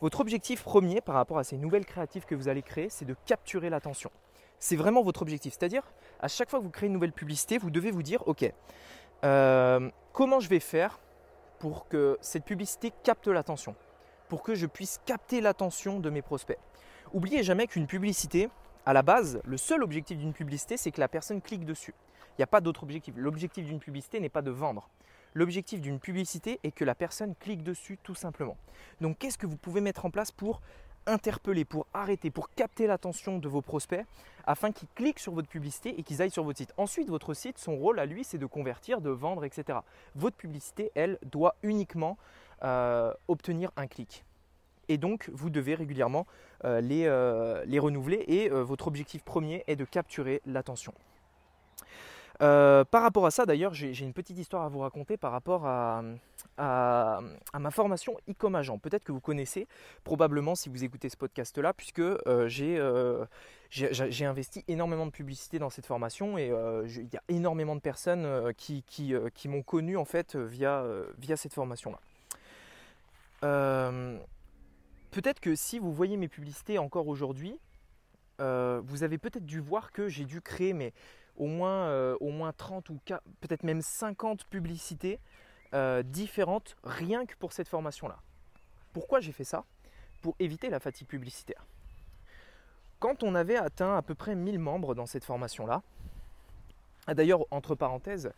Votre 0.00 0.20
objectif 0.20 0.62
premier 0.62 1.00
par 1.00 1.14
rapport 1.14 1.38
à 1.38 1.44
ces 1.44 1.58
nouvelles 1.58 1.84
créatives 1.84 2.24
que 2.24 2.34
vous 2.34 2.48
allez 2.48 2.62
créer, 2.62 2.88
c'est 2.88 3.04
de 3.04 3.14
capturer 3.26 3.68
l'attention. 3.68 4.10
C'est 4.58 4.76
vraiment 4.76 5.02
votre 5.02 5.22
objectif. 5.22 5.54
C'est-à-dire, 5.58 5.82
à 6.20 6.28
chaque 6.28 6.48
fois 6.48 6.58
que 6.58 6.64
vous 6.64 6.70
créez 6.70 6.86
une 6.86 6.92
nouvelle 6.92 7.12
publicité, 7.12 7.58
vous 7.58 7.70
devez 7.70 7.90
vous 7.90 8.02
dire, 8.02 8.26
OK, 8.26 8.50
euh, 9.24 9.90
comment 10.12 10.40
je 10.40 10.48
vais 10.48 10.60
faire 10.60 11.00
pour 11.58 11.88
que 11.88 12.16
cette 12.22 12.44
publicité 12.44 12.92
capte 13.02 13.28
l'attention 13.28 13.74
Pour 14.28 14.42
que 14.42 14.54
je 14.54 14.66
puisse 14.66 15.00
capter 15.04 15.40
l'attention 15.40 16.00
de 16.00 16.08
mes 16.08 16.22
prospects? 16.22 16.58
Oubliez 17.12 17.42
jamais 17.42 17.66
qu'une 17.66 17.86
publicité, 17.86 18.48
à 18.86 18.92
la 18.92 19.02
base, 19.02 19.40
le 19.44 19.56
seul 19.56 19.82
objectif 19.82 20.16
d'une 20.16 20.32
publicité, 20.32 20.76
c'est 20.76 20.90
que 20.90 21.00
la 21.00 21.08
personne 21.08 21.42
clique 21.42 21.64
dessus. 21.64 21.94
Il 22.32 22.40
n'y 22.40 22.44
a 22.44 22.48
pas 22.48 22.60
d'autre 22.60 22.82
objectif. 22.82 23.14
L'objectif 23.16 23.64
d'une 23.66 23.80
publicité 23.80 24.20
n'est 24.20 24.28
pas 24.28 24.42
de 24.42 24.50
vendre. 24.50 24.88
L'objectif 25.34 25.80
d'une 25.80 26.00
publicité 26.00 26.58
est 26.64 26.72
que 26.72 26.84
la 26.84 26.94
personne 26.94 27.34
clique 27.36 27.62
dessus 27.62 27.98
tout 28.02 28.14
simplement. 28.14 28.56
Donc 29.00 29.18
qu'est-ce 29.18 29.38
que 29.38 29.46
vous 29.46 29.56
pouvez 29.56 29.80
mettre 29.80 30.04
en 30.04 30.10
place 30.10 30.32
pour 30.32 30.60
interpeller, 31.06 31.64
pour 31.64 31.86
arrêter, 31.94 32.30
pour 32.30 32.50
capter 32.54 32.86
l'attention 32.86 33.38
de 33.38 33.48
vos 33.48 33.62
prospects 33.62 34.04
afin 34.46 34.72
qu'ils 34.72 34.88
cliquent 34.94 35.18
sur 35.18 35.32
votre 35.32 35.48
publicité 35.48 35.98
et 35.98 36.02
qu'ils 36.02 36.20
aillent 36.20 36.30
sur 36.30 36.44
votre 36.44 36.58
site? 36.58 36.72
Ensuite, 36.76 37.08
votre 37.08 37.34
site, 37.34 37.58
son 37.58 37.76
rôle 37.76 38.00
à 38.00 38.06
lui, 38.06 38.24
c'est 38.24 38.38
de 38.38 38.46
convertir, 38.46 39.00
de 39.00 39.10
vendre, 39.10 39.44
etc. 39.44 39.78
Votre 40.14 40.36
publicité, 40.36 40.90
elle, 40.94 41.18
doit 41.22 41.54
uniquement 41.62 42.18
euh, 42.62 43.14
obtenir 43.28 43.70
un 43.76 43.86
clic. 43.86 44.24
Et 44.88 44.98
donc, 44.98 45.30
vous 45.32 45.50
devez 45.50 45.74
régulièrement 45.74 46.26
euh, 46.64 46.82
euh, 46.82 47.64
les, 47.64 47.78
renouveler 47.78 48.24
et 48.26 48.48
votre 48.48 48.88
objectif 48.88 49.22
premier 49.22 49.62
est 49.66 49.76
de 49.76 49.84
capturer 49.84 50.42
l'attention. 50.44 50.92
Euh, 52.40 52.84
par 52.84 53.02
rapport 53.02 53.26
à 53.26 53.30
ça, 53.30 53.44
d'ailleurs, 53.44 53.74
j'ai 53.74 54.00
une 54.00 54.14
petite 54.14 54.38
histoire 54.38 54.64
à 54.64 54.68
vous 54.68 54.78
raconter 54.78 55.16
par 55.16 55.32
rapport 55.32 55.66
à, 55.66 56.02
ma 56.58 57.70
formation 57.70 58.16
e-com 58.28 58.54
agent. 58.54 58.78
Peut-être 58.78 59.04
que 59.04 59.12
vous 59.12 59.20
connaissez, 59.20 59.66
probablement 60.04 60.54
si 60.54 60.68
vous 60.68 60.84
écoutez 60.84 61.08
ce 61.08 61.16
podcast-là, 61.16 61.74
puisque 61.74 62.00
euh, 62.00 62.16
euh, 62.26 63.26
j'ai 63.70 64.24
investi 64.24 64.64
énormément 64.68 65.06
de 65.06 65.10
publicité 65.10 65.58
dans 65.58 65.70
cette 65.70 65.86
formation 65.86 66.38
et 66.38 66.46
il 66.86 67.08
y 67.12 67.16
a 67.16 67.22
énormément 67.28 67.76
de 67.76 67.80
personnes 67.80 68.52
qui, 68.54 69.14
m'ont 69.46 69.62
connu 69.62 69.96
en 69.96 70.04
fait 70.04 70.36
via, 70.36 70.84
via 71.18 71.36
cette 71.36 71.52
formation-là. 71.52 71.98
peut-être 75.10 75.40
que 75.40 75.54
si 75.54 75.78
vous 75.78 75.92
voyez 75.92 76.16
mes 76.16 76.28
publicités 76.28 76.78
encore 76.78 77.08
aujourd'hui, 77.08 77.58
vous 78.38 79.02
avez 79.02 79.18
peut-être 79.18 79.44
dû 79.44 79.60
voir 79.60 79.92
que 79.92 80.08
j'ai 80.08 80.24
dû 80.24 80.40
créer 80.40 80.72
mes 80.72 80.94
au 81.36 81.46
moins, 81.46 81.88
euh, 81.88 82.16
au 82.20 82.30
moins 82.30 82.52
30 82.52 82.88
ou 82.90 82.98
peut-être 83.40 83.62
même 83.62 83.82
50 83.82 84.44
publicités 84.44 85.20
euh, 85.74 86.02
différentes 86.02 86.76
rien 86.84 87.26
que 87.26 87.34
pour 87.36 87.52
cette 87.52 87.68
formation-là. 87.68 88.18
Pourquoi 88.92 89.20
j'ai 89.20 89.32
fait 89.32 89.44
ça? 89.44 89.64
Pour 90.22 90.34
éviter 90.38 90.68
la 90.68 90.80
fatigue 90.80 91.06
publicitaire. 91.06 91.64
Quand 92.98 93.22
on 93.22 93.34
avait 93.34 93.56
atteint 93.56 93.96
à 93.96 94.02
peu 94.02 94.14
près 94.14 94.34
1000 94.34 94.58
membres 94.58 94.94
dans 94.94 95.06
cette 95.06 95.24
formation-là, 95.24 95.82
ah, 97.06 97.14
D'ailleurs, 97.14 97.40
entre 97.50 97.74
parenthèses, 97.74 98.30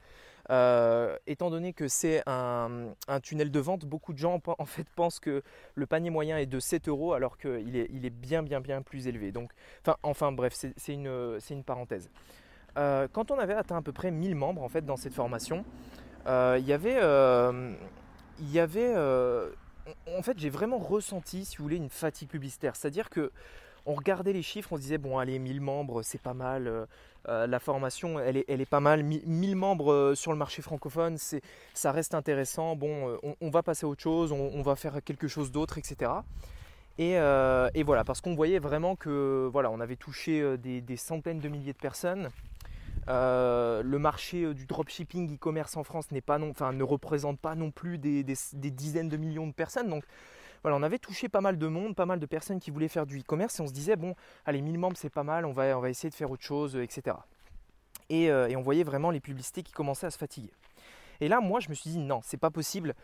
euh, 0.51 1.19
étant 1.27 1.51
donné 1.51 1.73
que 1.73 1.89
c'est 1.89 2.23
un, 2.27 2.95
tunnel 3.23 3.51
de 3.51 3.61
vente, 3.61 3.85
beaucoup 3.85 4.13
de 4.13 4.19
gens 4.19 4.41
en 4.47 4.67
fait 4.67 4.87
pensent 4.95 5.21
que 5.21 5.43
le 5.75 5.87
panier 5.87 6.11
moyen 6.11 6.39
est 6.39 6.47
de 6.47 6.59
7 6.59 6.89
euros 6.89 7.13
alors 7.13 7.39
qu'il 7.39 7.77
est, 7.77 8.11
bien 8.11 8.43
bien 8.43 8.61
bien 8.61 8.81
plus 8.83 9.09
élevé. 9.09 9.33
Donc, 9.33 9.51
enfin, 10.03 10.33
bref, 10.33 10.55
c'est 10.55 10.95
une 10.95 11.65
parenthèse. 11.67 12.09
Euh, 12.79 13.07
quand 13.12 13.31
on 13.31 13.38
avait 13.38 13.55
atteint 13.55 13.76
à 13.76 13.83
peu 13.83 13.93
près 13.93 14.11
1000 14.11 14.35
membres 14.35 14.62
en 14.62 14.69
fait 14.69 14.85
dans 14.85 14.97
cette 14.97 15.14
formation, 15.14 15.64
euh, 16.26 16.57
il 16.59 16.67
y 16.67 16.73
avait, 16.73 16.99
euh, 17.00 17.73
y 18.41 18.59
avait 18.59 18.95
en 20.17 20.23
fait 20.23 20.38
j'ai 20.38 20.50
vraiment 20.50 20.79
ressenti 20.79 21.45
si 21.45 21.57
vous 21.57 21.64
voulez 21.64 21.76
une 21.76 21.91
fatigue 21.91 22.29
publicitaire. 22.29 22.76
C'est-à-dire 22.76 23.11
que 23.11 23.31
on 23.85 23.95
regardait 23.95 24.33
les 24.33 24.43
chiffres, 24.43 24.73
on 24.73 24.76
se 24.76 24.83
disait 24.83 24.99
bon 24.99 25.19
allez 25.19 25.38
1000 25.38 25.61
membres 25.61 26.02
c'est 26.02 26.21
pas 26.21 26.35
mal, 26.35 26.87
la 27.26 27.59
formation 27.59 28.21
elle 28.21 28.37
est, 28.37 28.45
elle 28.49 28.61
est, 28.61 28.67
pas 28.67 28.81
mal, 28.81 29.02
1000 29.02 29.57
membres 29.57 30.14
sur 30.14 30.33
le 30.33 30.38
marché 30.38 30.62
francophone 30.62 31.19
ça 31.75 31.93
reste 31.93 32.14
intéressant, 32.14 32.76
bon 32.76 33.19
on, 33.41 33.50
va 33.50 33.62
passer 33.62 33.85
à 33.85 33.88
autre 33.88 34.02
chose, 34.02 34.31
on, 34.33 34.62
va 34.62 34.76
faire 34.76 35.02
quelque 35.05 35.26
chose 35.26 35.50
d'autre 35.50 35.79
etc. 35.79 36.12
Et, 36.99 37.15
voilà 37.83 38.05
parce 38.05 38.21
qu'on 38.21 38.35
voyait 38.35 38.59
vraiment 38.59 38.97
que 38.97 39.49
voilà 39.53 39.71
on 39.71 39.81
avait 39.81 39.97
touché 39.97 40.57
des 40.59 40.97
centaines 40.97 41.41
de 41.41 41.49
milliers 41.49 41.73
de 41.73 41.79
personnes 41.79 42.31
euh, 43.09 43.83
le 43.83 43.99
marché 43.99 44.45
euh, 44.45 44.55
du 44.55 44.67
dropshipping 44.67 45.35
e-commerce 45.35 45.77
en 45.77 45.83
France 45.83 46.11
n'est 46.13 46.21
pas 46.21 46.39
non, 46.39 46.51
enfin, 46.51 46.73
ne 46.73 46.85
représente 46.85 47.39
pas 47.41 47.55
non 47.57 47.71
plus 47.71 47.99
des, 47.99 48.23
dizaines 48.23 49.09
de 49.09 49.17
millions 49.17 49.47
de 49.47 49.53
personnes. 49.53 49.89
Donc 49.89 50.05
voilà, 50.63 50.77
on 50.77 50.83
avait 50.83 50.99
touché 50.99 51.29
pas 51.29 51.41
mal 51.41 51.59
de 51.59 51.67
monde, 51.67 51.97
pas 51.97 52.07
mal 52.07 52.21
de 52.21 52.27
personnes 52.27 52.61
qui 52.61 52.71
voulaient 52.71 52.89
faire 52.89 53.07
du 53.07 53.19
e-commerce 53.19 53.59
et 53.59 53.63
on 53.63 53.67
se 53.67 53.73
disait 53.73 53.97
bon, 53.97 54.15
allez 54.47 54.63
1000 54.63 54.79
membres 54.79 54.97
c'est 54.97 55.11
pas 55.11 55.25
mal, 55.25 55.45
on 55.45 55.53
va, 55.53 55.77
on 55.77 55.81
va 55.81 55.91
essayer 55.91 56.11
de 56.11 56.15
faire 56.15 56.31
autre 56.31 56.45
chose, 56.45 56.77
etc. 56.77 57.17
Euh, 58.13 58.47
et, 58.47 58.57
on 58.57 58.63
voyait 58.63 58.85
vraiment 58.85 59.11
les 59.11 59.21
publicités 59.21 59.63
qui 59.63 59.73
commençaient 59.73 60.07
à 60.07 60.11
se 60.11 60.19
fatiguer. 60.19 60.53
Et 61.21 61.29
là, 61.29 61.41
moi, 61.41 61.61
je 61.61 61.71
me 61.71 61.75
suis 61.75 61.91
dit 61.91 61.99
non, 61.99 62.21
c'est 62.23 62.37
pas 62.37 62.51
possible. 62.51 62.95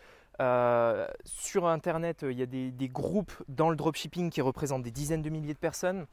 Sur 1.24 1.66
Internet, 1.66 2.24
il 2.28 2.38
y 2.38 2.42
a 2.42 2.46
des, 2.46 2.88
groupes 2.88 3.32
dans 3.48 3.70
le 3.70 3.76
dropshipping 3.76 4.30
qui 4.30 4.40
représentent 4.40 4.82
des 4.82 4.90
dizaines 4.90 5.22
de 5.22 5.30
milliers 5.30 5.54
de 5.54 5.58
personnes. 5.58 6.06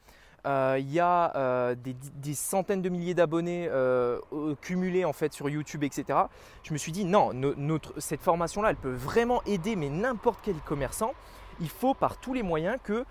Euh, 0.46 0.76
il 0.78 0.92
y 0.92 1.00
a 1.00 1.34
euh, 1.34 1.74
des, 1.74 2.34
centaines 2.34 2.82
de 2.82 2.88
milliers 2.88 3.14
d'abonnés 3.14 3.68
euh, 3.68 4.20
cumulés 4.60 5.04
en 5.04 5.12
fait 5.12 5.32
sur 5.32 5.48
YouTube, 5.48 5.82
etc. 5.82 6.18
Je 6.62 6.72
me 6.72 6.78
suis 6.78 6.92
dit 6.92 7.04
non, 7.04 7.32
cette 7.98 8.20
formation-là, 8.20 8.70
elle 8.70 8.76
peut 8.76 8.92
vraiment 8.92 9.42
aider 9.44 9.74
mais 9.74 9.88
n'importe 9.88 10.40
quel 10.42 10.56
commerçant. 10.56 11.14
Il 11.60 11.68
faut 11.68 11.94
par 11.94 12.18
tous 12.18 12.32
les 12.32 12.42
moyens 12.42 12.78
que 12.84 13.04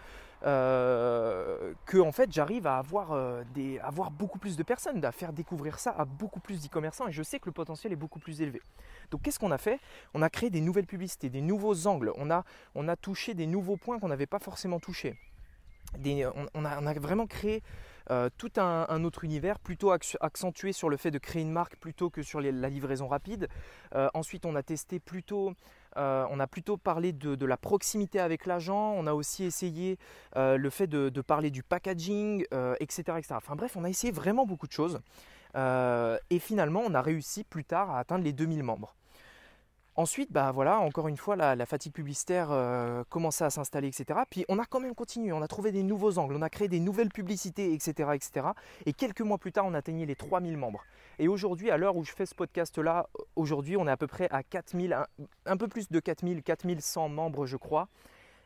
que 0.45 1.99
en 1.99 2.11
fait 2.11 2.31
j'arrive 2.31 2.67
à 2.67 2.77
avoir, 2.77 3.11
avoir 3.83 4.11
beaucoup 4.11 4.39
plus 4.39 4.57
de 4.57 4.63
personnes, 4.63 5.03
à 5.03 5.11
faire 5.11 5.33
découvrir 5.33 5.79
ça 5.79 5.91
à 5.97 6.05
beaucoup 6.05 6.39
plus 6.39 6.61
d'e-commerçants 6.61 7.07
et 7.07 7.11
je 7.11 7.23
sais 7.23 7.39
que 7.39 7.47
le 7.47 7.51
potentiel 7.51 7.91
est 7.91 7.97
beaucoup 7.97 8.19
plus 8.19 8.41
élevé. 8.41 8.61
Donc 9.11 9.23
qu'est-ce 9.23 9.39
qu'on 9.39 9.51
a 9.51 9.57
fait? 9.57 9.79
On 10.13 10.21
a 10.21 10.29
créé 10.29 10.49
des 10.49 10.61
nouvelles 10.61 10.85
publicités, 10.85 11.29
des 11.29 11.41
nouveaux 11.41 11.87
angles, 11.87 12.11
on 12.17 12.29
a, 12.29 12.43
on 12.75 12.87
a 12.87 12.95
touché 12.95 13.33
des 13.33 13.47
nouveaux 13.47 13.77
points 13.77 13.99
qu'on 13.99 14.09
n'avait 14.09 14.27
pas 14.27 14.39
forcément 14.39 14.79
touchés 14.79 15.17
on, 16.53 16.65
a, 16.65 16.93
vraiment 16.93 17.27
créé 17.27 17.63
euh, 18.11 18.29
tout 18.37 18.51
un, 18.57 19.03
autre 19.03 19.23
univers, 19.23 19.59
plutôt 19.59 19.91
accentué 19.91 20.73
sur 20.73 20.89
le 20.89 20.97
fait 20.97 21.11
de 21.11 21.17
créer 21.17 21.41
une 21.41 21.51
marque 21.51 21.77
plutôt 21.77 22.09
que 22.09 22.21
sur 22.21 22.41
la 22.41 22.69
livraison 22.69 23.07
rapide. 23.07 23.47
Euh, 23.95 24.09
ensuite, 24.13 24.45
on 24.45 24.55
a 24.55 24.63
testé 24.63 24.99
plutôt, 24.99 25.53
euh, 25.97 26.25
on 26.29 26.39
a 26.39 26.47
plutôt 26.47 26.77
parlé 26.77 27.11
de, 27.13 27.45
la 27.45 27.57
proximité 27.57 28.19
avec 28.19 28.45
l'agent. 28.45 28.93
On 28.97 29.07
a 29.07 29.13
aussi 29.13 29.43
essayé 29.43 29.97
le 30.35 30.69
fait 30.69 30.87
de, 30.87 31.21
parler 31.21 31.51
du 31.51 31.63
packaging, 31.63 32.45
etc., 32.79 33.03
etc. 33.17 33.35
Enfin 33.35 33.55
bref, 33.55 33.75
on 33.75 33.83
a 33.83 33.89
essayé 33.89 34.11
vraiment 34.11 34.45
beaucoup 34.45 34.67
de 34.67 34.71
choses. 34.71 34.99
et 35.55 36.39
finalement, 36.39 36.81
on 36.85 36.93
a 36.93 37.01
réussi 37.01 37.43
plus 37.43 37.65
tard 37.65 37.91
à 37.91 37.99
atteindre 37.99 38.23
les 38.23 38.33
2000 38.33 38.63
membres. 38.63 38.95
Ensuite, 39.97 40.29
bah 40.29 40.51
voilà, 40.51 40.79
encore 40.79 41.07
une 41.07 41.15
fois, 41.15 41.37
la, 41.37 41.65
fatigue 41.65 41.93
publicitaire 41.93 42.49
euh, 42.51 43.05
commençait 43.09 43.45
à 43.45 43.49
s'installer, 43.49 43.87
etc. 43.87 44.19
Puis 44.29 44.43
on 44.49 44.59
a 44.59 44.65
quand 44.65 44.81
même 44.81 44.93
continué, 44.93 45.31
on 45.31 45.41
a 45.41 45.47
trouvé 45.47 45.71
des 45.71 45.83
nouveaux 45.83 46.17
angles, 46.17 46.35
on 46.35 46.41
a 46.41 46.49
créé 46.49 46.67
des 46.67 46.81
nouvelles 46.81 47.09
publicités, 47.09 47.73
etc. 47.73 48.09
etc. 48.13 48.47
Et 48.85 48.91
quelques 48.91 49.21
mois 49.21 49.37
plus 49.37 49.53
tard, 49.53 49.65
on 49.65 49.73
atteignait 49.73 50.05
les 50.05 50.17
3000 50.17 50.57
membres. 50.57 50.83
Et 51.17 51.29
aujourd'hui, 51.29 51.71
à 51.71 51.77
l'heure 51.77 51.95
où 51.95 52.03
je 52.03 52.11
fais 52.11 52.25
ce 52.25 52.35
podcast-là, 52.35 53.07
aujourd'hui, 53.37 53.77
on 53.77 53.87
est 53.87 53.91
à 53.91 53.95
peu 53.95 54.07
près 54.07 54.27
à 54.31 54.43
4000, 54.43 54.97
un, 55.45 55.57
peu 55.57 55.69
plus 55.69 55.89
de 55.89 55.99
4000, 56.01 56.43
4100 56.43 57.07
membres, 57.07 57.45
je 57.45 57.55
crois. 57.55 57.87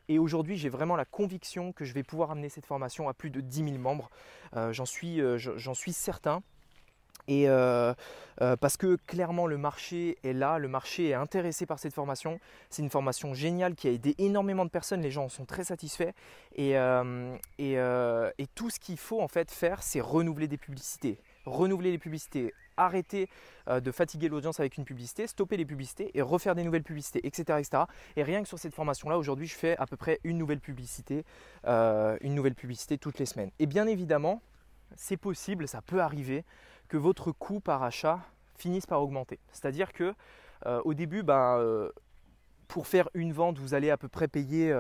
Et 0.08 0.20
aujourd'hui, 0.20 0.56
j'ai 0.56 0.70
vraiment 0.70 0.96
la 0.96 1.06
conviction 1.06 1.72
que 1.72 1.84
je 1.84 1.94
vais 1.94 2.04
pouvoir 2.04 2.30
amener 2.30 2.50
cette 2.50 2.68
formation 2.68 3.10
à 3.10 3.16
plus 3.16 3.32
de 3.32 3.42
10 3.42 3.64
000 3.64 3.78
membres. 3.80 4.12
Euh, 4.56 4.72
j'en 4.72 4.86
suis, 4.86 5.20
euh, 5.20 5.40
j'en 5.40 5.74
suis 5.74 5.94
certain. 5.94 6.44
Et 7.30 7.48
euh, 7.48 7.94
euh, 8.42 8.56
parce 8.58 8.76
que 8.76 8.98
clairement 9.06 9.46
le 9.46 9.58
marché 9.58 10.18
est 10.24 10.34
là, 10.34 10.58
le 10.58 10.68
marché 10.68 11.10
est 11.10 11.14
intéressé 11.14 11.68
par 11.68 11.78
cette 11.78 11.94
formation. 11.94 12.40
C'est 12.72 12.82
une 12.82 12.90
formation 12.90 13.36
géniale 13.36 13.76
qui 13.76 13.88
a 13.88 13.92
aidé 13.92 14.16
énormément 14.18 14.66
de 14.66 14.72
personnes, 14.72 15.02
les 15.02 15.12
gens 15.12 15.26
en 15.26 15.30
sont 15.30 15.46
très 15.46 15.64
satisfaits. 15.64 16.12
Et, 16.56 16.76
euh, 16.76 17.38
et, 17.60 18.48
tout 18.56 18.72
ce 18.72 18.80
qu'il 18.80 18.98
faut 18.98 19.22
en 19.22 19.28
fait 19.28 19.52
faire, 19.52 19.84
c'est 19.84 20.02
renouveler 20.02 20.48
des 20.48 20.58
publicités. 20.58 21.20
Renouveler 21.46 21.92
les 21.92 22.00
publicités, 22.00 22.54
arrêter 22.78 23.30
de 23.70 23.92
fatiguer 23.92 24.28
l'audience 24.28 24.60
avec 24.60 24.78
une 24.78 24.84
publicité, 24.86 25.28
stopper 25.28 25.56
les 25.56 25.66
publicités 25.66 26.10
et 26.16 26.22
refaire 26.22 26.56
des 26.56 26.64
nouvelles 26.64 26.84
publicités, 26.84 27.26
etc. 27.26 27.60
etc. 27.60 27.84
Et 28.16 28.24
rien 28.24 28.42
que 28.42 28.48
sur 28.48 28.58
cette 28.58 28.74
formation-là, 28.74 29.18
aujourd'hui, 29.18 29.46
je 29.46 29.56
fais 29.56 29.78
à 29.78 29.86
peu 29.86 29.96
près 29.96 30.20
une 30.24 30.38
nouvelle 30.38 30.60
publicité, 30.60 31.24
une 31.66 32.34
nouvelle 32.34 32.56
publicité 32.56 32.98
toutes 32.98 33.20
les 33.20 33.26
semaines. 33.26 33.52
Et 33.60 33.68
bien 33.68 33.88
évidemment, 33.88 34.42
c'est 34.96 35.18
possible, 35.18 35.68
ça 35.68 35.82
peut 35.82 36.02
arriver 36.02 36.44
que 36.90 36.98
votre 36.98 37.32
coût 37.32 37.62
par 37.62 37.84
achat 37.84 38.20
finisse 38.56 38.86
par 38.86 39.02
augmenter. 39.02 39.40
C'est-à-dire 39.52 39.94
que 39.94 40.14
euh, 40.66 40.82
au 40.84 40.94
début, 40.94 41.24
ben, 41.24 41.58
euh, 41.60 41.90
pour 42.68 42.88
faire 42.88 43.10
une 43.14 43.32
vente, 43.32 43.58
vous 43.58 43.74
allez 43.74 43.90
à 43.90 43.98
peu 43.98 44.10
près 44.10 44.28
payer 44.28 44.74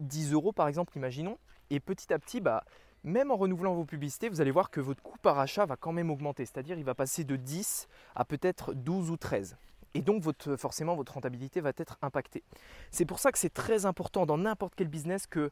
10 0.00 0.30
euh, 0.30 0.34
euros 0.34 0.52
par 0.52 0.68
exemple, 0.68 0.96
imaginons. 0.96 1.38
Et 1.70 1.80
petit 1.80 2.12
à 2.12 2.18
petit, 2.18 2.40
bah, 2.40 2.64
même 3.02 3.30
en 3.30 3.36
renouvelant 3.36 3.74
vos 3.74 3.84
publicités, 3.84 4.28
vous 4.28 4.40
allez 4.40 4.50
voir 4.50 4.70
que 4.70 4.80
votre 4.80 5.02
coût 5.02 5.18
par 5.18 5.38
achat 5.38 5.66
va 5.66 5.76
quand 5.76 5.92
même 5.92 6.10
augmenter. 6.10 6.44
C'est-à-dire 6.44 6.78
il 6.78 6.84
va 6.84 6.94
passer 6.94 7.24
de 7.24 7.36
10 7.36 7.88
à 8.14 8.24
peut-être 8.24 8.74
12 8.74 9.10
ou 9.10 9.16
13. 9.16 9.56
Et 9.94 10.00
donc 10.00 10.22
votre, 10.22 10.56
forcément 10.56 10.94
votre 10.94 11.14
rentabilité 11.14 11.60
va 11.60 11.72
être 11.76 11.98
impactée. 12.02 12.42
C'est 12.90 13.04
pour 13.04 13.18
ça 13.18 13.32
que 13.32 13.38
c'est 13.38 13.52
très 13.52 13.84
important 13.84 14.24
dans 14.24 14.38
n'importe 14.38 14.74
quel 14.74 14.88
business 14.88 15.26
que 15.26 15.50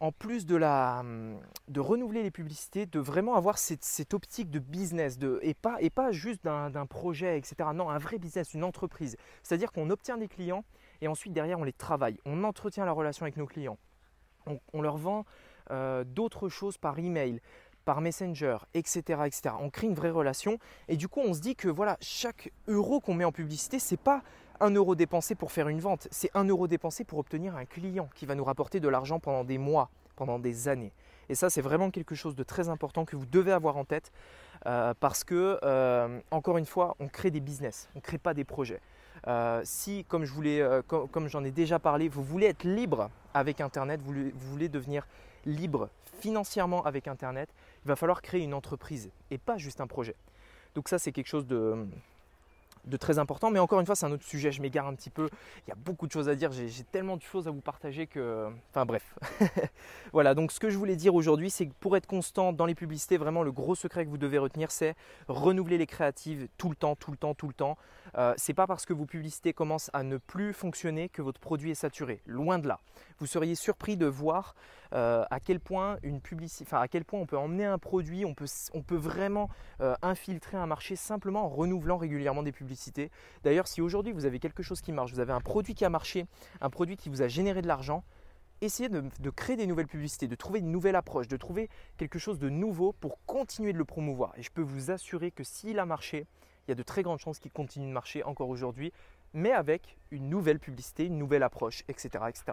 en 0.00 0.12
plus 0.12 0.46
de, 0.46 0.56
la, 0.56 1.02
de 1.68 1.80
renouveler 1.80 2.22
les 2.22 2.30
publicités, 2.30 2.86
de 2.86 2.98
vraiment 2.98 3.34
avoir 3.34 3.58
cette, 3.58 4.14
optique 4.14 4.50
de 4.50 4.58
business 4.58 5.18
et, 5.42 5.54
pas, 5.54 5.76
et 5.80 5.90
pas 5.90 6.12
juste 6.12 6.44
d'un 6.44 6.86
projet, 6.86 7.38
etc. 7.38 7.70
Non, 7.74 7.90
un 7.90 7.98
vrai 7.98 8.18
business, 8.18 8.54
une 8.54 8.64
entreprise. 8.64 9.16
C'est-à-dire 9.42 9.72
qu'on 9.72 9.90
obtient 9.90 10.18
des 10.18 10.28
clients 10.28 10.64
et 11.00 11.08
ensuite 11.08 11.32
derrière 11.32 11.58
on 11.58 11.64
les 11.64 11.72
travaille. 11.72 12.18
On 12.24 12.44
entretient 12.44 12.84
la 12.84 12.92
relation 12.92 13.24
avec 13.24 13.36
nos 13.36 13.46
clients. 13.46 13.78
On, 14.72 14.80
leur 14.80 14.96
vend 14.96 15.24
euh, 15.72 16.04
d'autres 16.04 16.48
choses 16.48 16.78
par 16.78 17.00
email, 17.00 17.40
par 17.84 18.00
Messenger, 18.00 18.58
etc., 18.74 19.22
etc. 19.26 19.56
On 19.58 19.70
crée 19.70 19.88
une 19.88 19.94
vraie 19.94 20.10
relation 20.10 20.58
et 20.86 20.96
du 20.96 21.08
coup 21.08 21.20
on 21.20 21.34
se 21.34 21.40
dit 21.40 21.56
que 21.56 21.66
voilà, 21.68 21.96
chaque 22.00 22.52
euro 22.68 23.00
qu'on 23.00 23.14
met 23.14 23.24
en 23.24 23.32
publicité, 23.32 23.80
c'est 23.80 23.96
pas 23.96 24.22
un 24.60 24.70
euro 24.70 24.94
dépensé 24.94 25.34
pour 25.34 25.52
faire 25.52 25.68
une 25.68 25.80
vente, 25.80 26.08
c'est 26.10 26.30
un 26.34 26.44
euro 26.44 26.68
dépensé 26.68 27.04
pour 27.04 27.18
obtenir 27.18 27.56
un 27.56 27.64
client 27.64 28.08
qui 28.14 28.26
va 28.26 28.34
nous 28.34 28.44
rapporter 28.44 28.80
de 28.80 28.88
l'argent 28.88 29.18
pendant 29.20 29.44
des 29.44 29.58
mois, 29.58 29.90
pendant 30.16 30.38
des 30.38 30.68
années. 30.68 30.92
Et 31.28 31.34
ça, 31.34 31.50
c'est 31.50 31.60
vraiment 31.60 31.90
quelque 31.90 32.14
chose 32.14 32.36
de 32.36 32.42
très 32.42 32.68
important 32.68 33.04
que 33.04 33.16
vous 33.16 33.26
devez 33.26 33.52
avoir 33.52 33.76
en 33.76 33.84
tête 33.84 34.12
euh, 34.66 34.94
parce 34.98 35.24
que, 35.24 35.58
euh, 35.62 36.20
encore 36.30 36.58
une 36.58 36.66
fois, 36.66 36.96
on 37.00 37.08
crée 37.08 37.30
des 37.30 37.40
business, 37.40 37.88
on 37.94 37.98
ne 37.98 38.02
crée 38.02 38.18
pas 38.18 38.34
des 38.34 38.44
projets. 38.44 38.80
Euh, 39.26 39.60
si, 39.64 40.04
comme 40.08 40.24
je 40.24 40.80
comme, 40.82 41.28
j'en 41.28 41.42
ai 41.42 41.50
déjà 41.50 41.78
parlé, 41.78 42.08
vous 42.08 42.22
voulez 42.22 42.46
être 42.46 42.64
libre 42.64 43.10
avec 43.34 43.60
Internet, 43.60 44.00
vous 44.02 44.30
voulez 44.34 44.68
devenir 44.68 45.06
libre 45.44 45.88
financièrement 46.20 46.84
avec 46.84 47.08
Internet, 47.08 47.48
il 47.84 47.88
va 47.88 47.96
falloir 47.96 48.22
créer 48.22 48.42
une 48.42 48.54
entreprise 48.54 49.10
et 49.30 49.38
pas 49.38 49.58
juste 49.58 49.80
un 49.80 49.86
projet. 49.86 50.14
Donc 50.74 50.88
ça, 50.88 50.98
c'est 50.98 51.12
quelque 51.12 51.28
chose 51.28 51.46
de, 51.46 51.86
de 52.86 52.96
très 52.96 53.18
important. 53.18 53.50
Mais 53.50 53.58
encore 53.58 53.80
une 53.80 53.86
fois, 53.86 53.96
c'est 53.96 54.06
un 54.06 54.12
autre 54.12 54.24
sujet, 54.24 54.52
je 54.52 54.62
m'égare 54.62 54.86
un 54.86 54.94
petit 54.94 55.10
peu. 55.10 55.28
Il 55.66 55.70
y 55.70 55.72
a 55.72 55.76
beaucoup 55.76 56.06
de 56.06 56.12
choses 56.12 56.28
à 56.28 56.34
dire, 56.34 56.50
j'ai 56.52 56.84
tellement 56.84 57.16
de 57.16 57.22
choses 57.22 57.48
à 57.48 57.50
vous 57.50 57.60
partager 57.60 58.06
que... 58.06 58.48
Enfin 58.70 58.86
bref. 58.86 59.14
voilà, 60.16 60.34
donc 60.34 60.50
ce 60.50 60.58
que 60.58 60.70
je 60.70 60.78
voulais 60.78 60.96
dire 60.96 61.14
aujourd'hui, 61.14 61.50
c'est 61.50 61.66
que 61.66 61.74
pour 61.78 61.94
être 61.94 62.06
constant 62.06 62.54
dans 62.54 62.64
les 62.64 62.74
publicités, 62.74 63.18
vraiment 63.18 63.42
le 63.42 63.52
gros 63.52 63.74
secret 63.74 64.06
que 64.06 64.08
vous 64.08 64.16
devez 64.16 64.38
retenir, 64.38 64.70
c'est 64.70 64.94
renouveler 65.28 65.76
les 65.76 65.86
créatives 65.86 66.48
tout 66.56 66.70
le 66.70 66.74
temps, 66.74 66.96
tout 66.96 67.10
le 67.10 67.18
temps, 67.18 67.34
tout 67.34 67.48
le 67.48 67.52
temps. 67.52 67.76
Euh, 68.16 68.32
c'est 68.38 68.54
pas 68.54 68.66
parce 68.66 68.86
que 68.86 68.94
vos 68.94 69.04
publicités 69.04 69.52
commencent 69.52 69.90
à 69.92 70.02
ne 70.04 70.16
plus 70.16 70.54
fonctionner 70.54 71.10
que 71.10 71.20
votre 71.20 71.38
produit 71.38 71.70
est 71.70 71.74
saturé. 71.74 72.22
Loin 72.24 72.58
de 72.58 72.66
là. 72.66 72.80
Vous 73.18 73.26
seriez 73.26 73.54
surpris 73.54 73.98
de 73.98 74.06
voir 74.06 74.54
euh, 74.94 75.22
à 75.30 75.38
quel 75.38 75.60
point 75.60 75.98
une 76.02 76.22
publicité, 76.22 76.64
enfin 76.66 76.80
à 76.80 76.88
quel 76.88 77.04
point 77.04 77.20
on 77.20 77.26
peut 77.26 77.36
emmener 77.36 77.66
un 77.66 77.76
produit, 77.76 78.24
on 78.24 78.32
peut, 78.32 78.96
vraiment 78.96 79.50
euh, 79.82 79.94
infiltrer 80.00 80.56
un 80.56 80.66
marché 80.66 80.96
simplement 80.96 81.44
en 81.44 81.50
renouvelant 81.50 81.98
régulièrement 81.98 82.42
des 82.42 82.52
publicités. 82.52 83.10
D'ailleurs, 83.44 83.68
si 83.68 83.82
aujourd'hui 83.82 84.14
vous 84.14 84.24
avez 84.24 84.38
quelque 84.38 84.62
chose 84.62 84.80
qui 84.80 84.92
marche, 84.92 85.12
vous 85.12 85.20
avez 85.20 85.34
un 85.34 85.42
produit 85.42 85.74
qui 85.74 85.84
a 85.84 85.90
marché, 85.90 86.24
un 86.62 86.70
produit 86.70 86.96
qui 86.96 87.10
vous 87.10 87.20
a 87.20 87.28
généré 87.28 87.60
de 87.60 87.68
l'argent, 87.68 88.02
essayez 88.60 88.88
de, 88.88 89.04
de, 89.20 89.30
créer 89.30 89.56
des 89.56 89.66
nouvelles 89.66 89.86
publicités, 89.86 90.28
de 90.28 90.34
trouver 90.34 90.60
une 90.60 90.70
nouvelle 90.70 90.96
approche, 90.96 91.28
de 91.28 91.36
trouver 91.36 91.68
quelque 91.96 92.18
chose 92.18 92.38
de 92.38 92.48
nouveau 92.48 92.92
pour 92.92 93.18
continuer 93.26 93.72
de 93.72 93.78
le 93.78 93.84
promouvoir. 93.84 94.32
Et 94.36 94.42
je 94.42 94.50
peux 94.50 94.62
vous 94.62 94.90
assurer 94.90 95.30
que 95.30 95.44
s'il 95.44 95.78
a 95.78 95.86
marché, 95.86 96.26
il 96.66 96.70
y 96.70 96.72
a 96.72 96.74
de 96.74 96.82
très 96.82 97.02
grandes 97.02 97.20
chances 97.20 97.38
qu'il 97.38 97.52
continue 97.52 97.86
de 97.86 97.92
marcher 97.92 98.24
encore 98.24 98.48
aujourd'hui 98.48 98.92
mais 99.36 99.52
avec 99.52 99.98
une 100.10 100.28
nouvelle 100.28 100.58
publicité, 100.58 101.04
une 101.04 101.18
nouvelle 101.18 101.42
approche, 101.42 101.84
etc. 101.88 102.24
etc. 102.28 102.44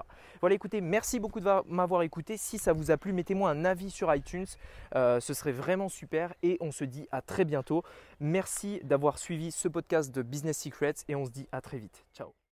Voilà, 0.41 0.55
écoutez, 0.55 0.81
merci 0.81 1.19
beaucoup 1.19 1.39
de 1.39 1.49
m'avoir 1.71 2.01
écouté. 2.03 2.37
Si 2.37 2.57
ça 2.57 2.73
vous 2.73 2.91
a 2.91 2.97
plu, 2.97 3.13
mettez-moi 3.13 3.49
un 3.49 3.65
avis 3.65 3.89
sur 3.89 4.13
iTunes, 4.13 4.45
euh, 4.95 5.19
ce 5.19 5.33
serait 5.33 5.51
vraiment 5.51 5.89
super 5.89 6.33
et 6.43 6.57
on 6.59 6.71
se 6.71 6.83
dit 6.83 7.07
à 7.11 7.21
très 7.21 7.45
bientôt. 7.45 7.83
Merci 8.19 8.81
d'avoir 8.83 9.17
suivi 9.17 9.51
ce 9.51 9.67
podcast 9.67 10.13
de 10.13 10.21
Business 10.21 10.57
Secrets 10.57 10.95
et 11.07 11.15
on 11.15 11.25
se 11.25 11.31
dit 11.31 11.47
à 11.51 11.61
très 11.61 11.77
vite. 11.77 12.05
Ciao 12.13 12.42